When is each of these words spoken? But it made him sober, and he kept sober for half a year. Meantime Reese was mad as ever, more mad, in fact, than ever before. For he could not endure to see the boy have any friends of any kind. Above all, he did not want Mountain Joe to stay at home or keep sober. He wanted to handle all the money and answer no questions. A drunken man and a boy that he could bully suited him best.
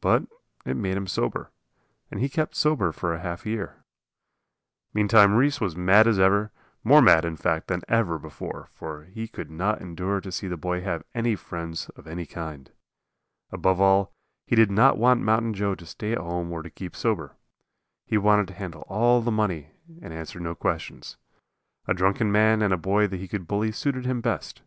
But 0.00 0.26
it 0.64 0.74
made 0.74 0.96
him 0.96 1.06
sober, 1.06 1.50
and 2.10 2.18
he 2.18 2.30
kept 2.30 2.56
sober 2.56 2.92
for 2.92 3.14
half 3.18 3.44
a 3.44 3.50
year. 3.50 3.84
Meantime 4.94 5.34
Reese 5.34 5.60
was 5.60 5.76
mad 5.76 6.06
as 6.06 6.18
ever, 6.18 6.50
more 6.82 7.02
mad, 7.02 7.26
in 7.26 7.36
fact, 7.36 7.68
than 7.68 7.82
ever 7.86 8.18
before. 8.18 8.70
For 8.72 9.04
he 9.04 9.28
could 9.28 9.50
not 9.50 9.82
endure 9.82 10.22
to 10.22 10.32
see 10.32 10.48
the 10.48 10.56
boy 10.56 10.80
have 10.80 11.02
any 11.14 11.36
friends 11.36 11.90
of 11.90 12.06
any 12.06 12.24
kind. 12.24 12.72
Above 13.52 13.78
all, 13.78 14.14
he 14.46 14.56
did 14.56 14.70
not 14.70 14.96
want 14.96 15.20
Mountain 15.20 15.52
Joe 15.52 15.74
to 15.74 15.84
stay 15.84 16.12
at 16.12 16.18
home 16.24 16.50
or 16.52 16.62
keep 16.62 16.96
sober. 16.96 17.36
He 18.06 18.16
wanted 18.16 18.48
to 18.48 18.54
handle 18.54 18.86
all 18.88 19.20
the 19.20 19.30
money 19.30 19.72
and 20.00 20.10
answer 20.10 20.40
no 20.40 20.54
questions. 20.54 21.18
A 21.86 21.92
drunken 21.92 22.32
man 22.32 22.62
and 22.62 22.72
a 22.72 22.78
boy 22.78 23.08
that 23.08 23.18
he 23.20 23.28
could 23.28 23.46
bully 23.46 23.72
suited 23.72 24.06
him 24.06 24.22
best. 24.22 24.62